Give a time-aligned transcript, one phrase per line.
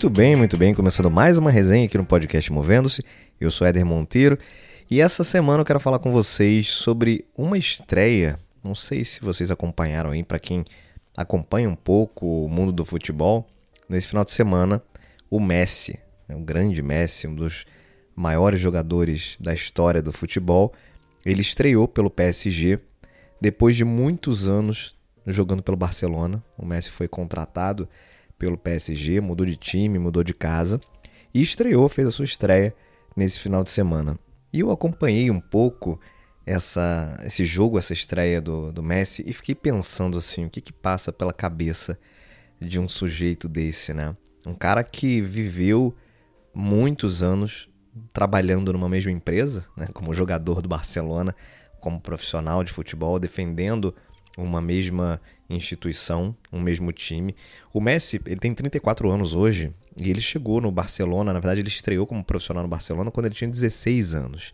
[0.00, 0.72] Muito bem, muito bem.
[0.72, 3.04] Começando mais uma resenha aqui no podcast Movendo-se.
[3.38, 4.38] Eu sou Éder Monteiro
[4.90, 8.40] e essa semana eu quero falar com vocês sobre uma estreia.
[8.64, 10.64] Não sei se vocês acompanharam aí, para quem
[11.14, 13.46] acompanha um pouco o mundo do futebol.
[13.90, 14.82] Nesse final de semana,
[15.28, 17.66] o Messi, né, o grande Messi, um dos
[18.16, 20.72] maiores jogadores da história do futebol,
[21.26, 22.78] ele estreou pelo PSG
[23.38, 24.96] depois de muitos anos
[25.26, 26.42] jogando pelo Barcelona.
[26.56, 27.86] O Messi foi contratado
[28.40, 30.80] pelo PSG, mudou de time, mudou de casa
[31.32, 32.74] e estreou, fez a sua estreia
[33.14, 34.18] nesse final de semana.
[34.50, 36.00] E eu acompanhei um pouco
[36.46, 40.72] essa, esse jogo, essa estreia do, do Messi e fiquei pensando assim, o que que
[40.72, 41.98] passa pela cabeça
[42.58, 44.16] de um sujeito desse, né?
[44.46, 45.94] Um cara que viveu
[46.54, 47.68] muitos anos
[48.14, 49.86] trabalhando numa mesma empresa, né?
[49.92, 51.36] como jogador do Barcelona,
[51.78, 53.94] como profissional de futebol, defendendo
[54.36, 57.34] uma mesma instituição, um mesmo time.
[57.72, 61.68] O Messi, ele tem 34 anos hoje e ele chegou no Barcelona, na verdade ele
[61.68, 64.52] estreou como profissional no Barcelona quando ele tinha 16 anos.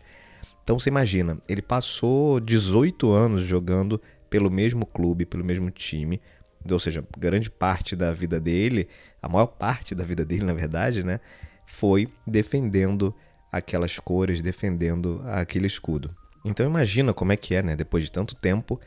[0.63, 6.19] Então você imagina, ele passou 18 anos jogando pelo mesmo clube, pelo mesmo time,
[6.69, 8.89] ou seja, grande parte da vida dele,
[9.21, 11.21] a maior parte da vida dele, na verdade, né,
[11.65, 13.15] foi defendendo
[13.51, 16.13] aquelas cores, defendendo aquele escudo.
[16.43, 18.79] Então imagina como é que é, né, depois de tanto tempo,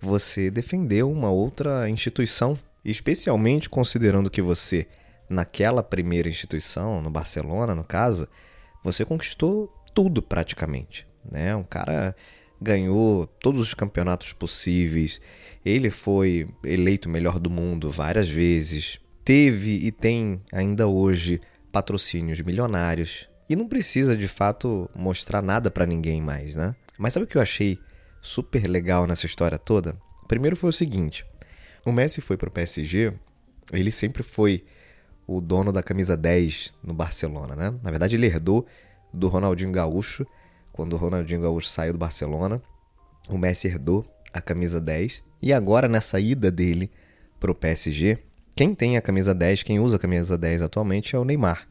[0.00, 4.86] você defendeu uma outra instituição, especialmente considerando que você,
[5.28, 8.28] naquela primeira instituição, no Barcelona, no caso,
[8.82, 11.06] você conquistou tudo praticamente.
[11.30, 11.54] Né?
[11.56, 12.14] Um cara
[12.60, 15.20] ganhou todos os campeonatos possíveis,
[15.64, 21.40] ele foi eleito melhor do mundo várias vezes, teve e tem ainda hoje
[21.72, 26.74] patrocínios milionários e não precisa de fato mostrar nada para ninguém mais, né?
[26.98, 27.78] Mas sabe o que eu achei
[28.26, 29.96] super legal nessa história toda?
[30.26, 31.24] Primeiro foi o seguinte:
[31.84, 33.12] o Messi foi para o PSG,
[33.72, 34.64] ele sempre foi
[35.26, 37.74] o dono da camisa 10 no Barcelona, né?
[37.82, 38.66] Na verdade, ele herdou
[39.12, 40.26] do Ronaldinho Gaúcho,
[40.72, 42.60] quando o Ronaldinho Gaúcho saiu do Barcelona,
[43.28, 45.22] o Messi herdou a camisa 10.
[45.40, 46.90] E agora, nessa ida dele
[47.40, 48.18] para o PSG,
[48.54, 51.66] quem tem a camisa 10, quem usa a camisa 10 atualmente é o Neymar.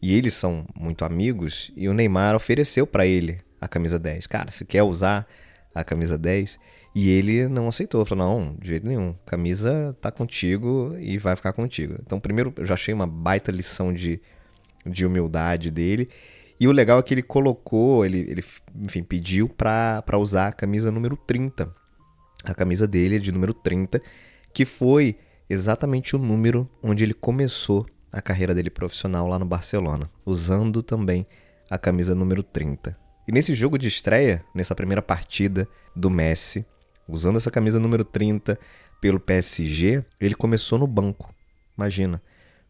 [0.00, 4.26] E eles são muito amigos e o Neymar ofereceu para ele a camisa 10.
[4.26, 5.26] Cara, se quer usar
[5.76, 6.58] a camisa 10?
[6.94, 11.52] E ele não aceitou, falou: não, de jeito nenhum, camisa tá contigo e vai ficar
[11.52, 11.96] contigo.
[12.00, 14.20] Então, primeiro, eu já achei uma baita lição de,
[14.84, 16.08] de humildade dele.
[16.58, 18.42] E o legal é que ele colocou, ele, ele
[18.82, 21.70] enfim, pediu para usar a camisa número 30.
[22.44, 24.00] A camisa dele é de número 30,
[24.54, 25.18] que foi
[25.50, 31.26] exatamente o número onde ele começou a carreira dele profissional lá no Barcelona, usando também
[31.68, 32.96] a camisa número 30.
[33.26, 36.64] E nesse jogo de estreia, nessa primeira partida do Messi,
[37.08, 38.58] usando essa camisa número 30
[39.00, 41.34] pelo PSG, ele começou no banco.
[41.76, 42.22] Imagina,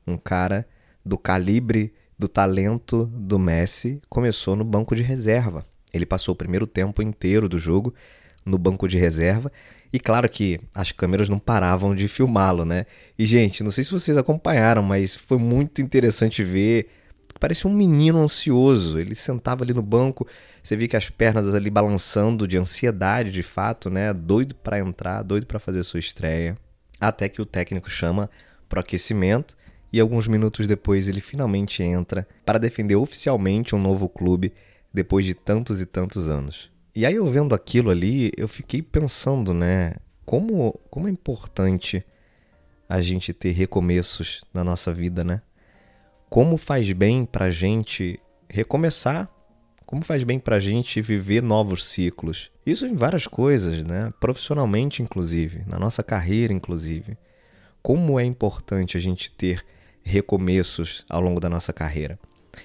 [0.07, 0.67] um cara
[1.05, 5.65] do calibre do talento do Messi começou no banco de reserva.
[5.93, 7.95] Ele passou o primeiro tempo inteiro do jogo
[8.45, 9.53] no banco de reserva.
[9.93, 12.87] E claro que as câmeras não paravam de filmá-lo, né?
[13.19, 16.89] E, gente, não sei se vocês acompanharam, mas foi muito interessante ver
[17.39, 18.99] parecia um menino ansioso.
[18.99, 20.27] Ele sentava ali no banco,
[20.63, 24.13] você via que as pernas ali balançando de ansiedade, de fato, né?
[24.13, 26.57] Doido para entrar, doido para fazer sua estreia.
[27.01, 28.31] Até que o técnico chama
[28.69, 29.57] para aquecimento
[29.93, 34.53] e alguns minutos depois ele finalmente entra para defender oficialmente um novo clube
[34.93, 36.71] depois de tantos e tantos anos.
[36.95, 42.05] E aí eu vendo aquilo ali, eu fiquei pensando, né, como como é importante
[42.89, 45.43] a gente ter recomeços na nossa vida, né?
[46.29, 49.29] Como faz bem para a gente recomeçar,
[49.85, 52.51] como faz bem para a gente viver novos ciclos.
[52.65, 54.13] Isso em várias coisas, né?
[54.19, 57.17] profissionalmente, inclusive, na nossa carreira, inclusive.
[57.81, 59.65] Como é importante a gente ter
[60.03, 62.19] recomeços ao longo da nossa carreira.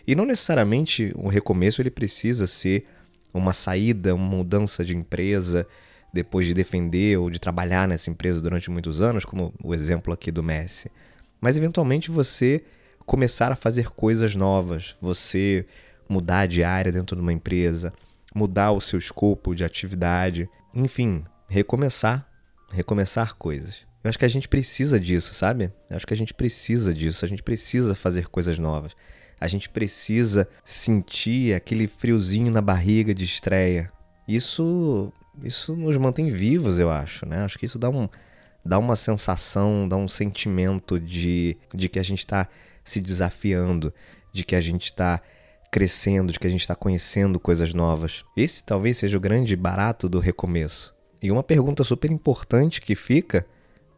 [0.07, 2.87] E não necessariamente um recomeço ele precisa ser
[3.33, 5.67] uma saída, uma mudança de empresa
[6.13, 10.31] depois de defender ou de trabalhar nessa empresa durante muitos anos, como o exemplo aqui
[10.31, 10.91] do Messi.
[11.39, 12.63] Mas eventualmente você
[13.11, 15.65] começar a fazer coisas novas, você
[16.07, 17.91] mudar de área dentro de uma empresa,
[18.33, 22.25] mudar o seu escopo de atividade, enfim, recomeçar,
[22.71, 23.79] recomeçar coisas.
[24.01, 25.73] Eu acho que a gente precisa disso, sabe?
[25.89, 28.95] Eu acho que a gente precisa disso, a gente precisa fazer coisas novas.
[29.41, 33.91] A gente precisa sentir aquele friozinho na barriga de estreia.
[34.25, 35.11] Isso
[35.43, 37.43] isso nos mantém vivos, eu acho, né?
[37.43, 38.07] Acho que isso dá um
[38.63, 42.47] dá uma sensação, dá um sentimento de, de que a gente está
[42.83, 43.93] se desafiando,
[44.33, 45.21] de que a gente está
[45.71, 48.23] crescendo, de que a gente está conhecendo coisas novas.
[48.35, 50.93] Esse talvez seja o grande barato do recomeço.
[51.21, 53.45] E uma pergunta super importante que fica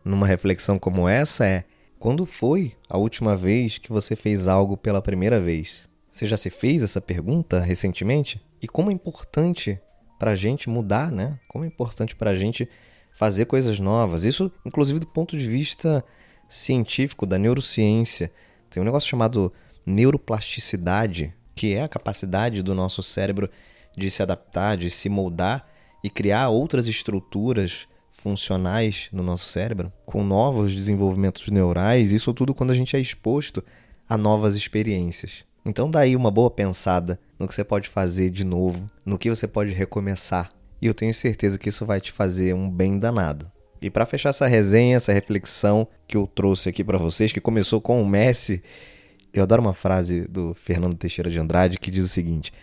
[0.03, 1.63] numa reflexão como essa é:
[1.97, 5.89] Quando foi a última vez que você fez algo pela primeira vez?
[6.09, 8.39] Você já se fez essa pergunta recentemente?
[8.61, 9.81] E como é importante
[10.19, 11.39] para a gente mudar, né?
[11.47, 12.69] Como é importante para a gente
[13.13, 14.23] fazer coisas novas.
[14.23, 16.03] Isso, inclusive, do ponto de vista
[16.47, 18.31] científico, da neurociência.
[18.73, 19.53] Tem um negócio chamado
[19.85, 23.47] neuroplasticidade, que é a capacidade do nosso cérebro
[23.95, 25.69] de se adaptar, de se moldar
[26.03, 32.71] e criar outras estruturas funcionais no nosso cérebro, com novos desenvolvimentos neurais, isso tudo quando
[32.71, 33.63] a gente é exposto
[34.09, 35.45] a novas experiências.
[35.63, 39.47] Então daí uma boa pensada no que você pode fazer de novo, no que você
[39.47, 40.49] pode recomeçar.
[40.81, 43.52] E eu tenho certeza que isso vai te fazer um bem danado.
[43.83, 47.81] E para fechar essa resenha, essa reflexão que eu trouxe aqui para vocês, que começou
[47.81, 48.63] com o Messi,
[49.33, 52.53] eu adoro uma frase do Fernando Teixeira de Andrade que diz o seguinte: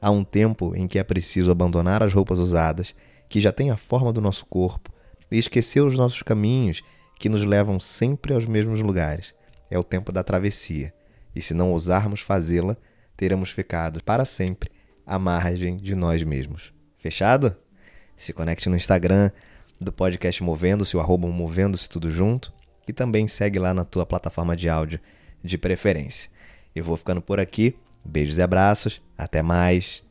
[0.00, 2.94] Há um tempo em que é preciso abandonar as roupas usadas,
[3.28, 4.90] que já têm a forma do nosso corpo,
[5.30, 6.80] e esquecer os nossos caminhos,
[7.18, 9.34] que nos levam sempre aos mesmos lugares.
[9.70, 10.94] É o tempo da travessia,
[11.36, 12.74] e se não ousarmos fazê-la,
[13.18, 14.70] teremos ficado para sempre
[15.04, 16.72] à margem de nós mesmos.
[16.96, 17.54] Fechado?
[18.16, 19.30] Se conecte no Instagram
[19.80, 22.52] do podcast Movendo-se, o arroba Movendo-se tudo junto,
[22.86, 25.00] e também segue lá na tua plataforma de áudio
[25.42, 26.30] de preferência.
[26.74, 27.74] Eu vou ficando por aqui.
[28.04, 29.00] Beijos e abraços.
[29.16, 30.04] Até mais.